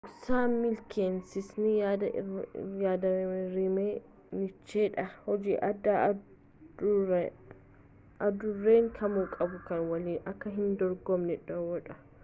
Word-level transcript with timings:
dhoksaan 0.05 0.53
milkaayinasaanii 0.59 2.85
yaad-rimee 2.85 3.91
nicheedha 4.39 5.05
hojii 5.27 5.59
addaa 5.69 5.99
adurreen 6.07 8.91
kamuu 8.99 9.27
qabu 9.37 9.61
kan 9.71 9.87
waliin 9.93 10.33
akka 10.35 10.55
hin 10.59 10.75
dorgomne 10.83 11.39
dhowwu 11.53 11.79